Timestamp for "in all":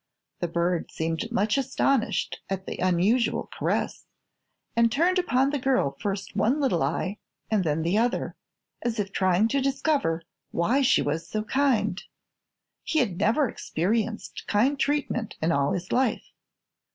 15.39-15.71